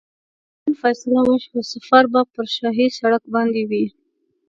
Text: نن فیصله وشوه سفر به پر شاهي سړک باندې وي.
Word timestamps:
نن 0.63 0.73
فیصله 0.81 1.21
وشوه 1.25 1.61
سفر 1.71 2.03
به 2.11 2.21
پر 2.33 2.45
شاهي 2.55 2.87
سړک 2.99 3.23
باندې 3.33 3.61
وي. 3.69 3.85